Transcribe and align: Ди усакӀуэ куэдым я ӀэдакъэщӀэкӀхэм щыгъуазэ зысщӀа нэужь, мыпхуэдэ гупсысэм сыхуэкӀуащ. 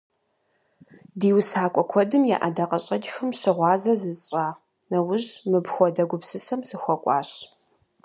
Ди 1.19 1.29
усакӀуэ 1.37 1.83
куэдым 1.89 2.23
я 2.35 2.37
ӀэдакъэщӀэкӀхэм 2.41 3.29
щыгъуазэ 3.39 3.93
зысщӀа 4.01 4.45
нэужь, 4.89 5.29
мыпхуэдэ 5.49 6.03
гупсысэм 6.09 6.61
сыхуэкӀуащ. 6.67 7.29